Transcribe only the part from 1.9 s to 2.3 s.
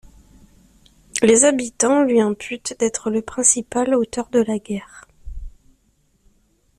lui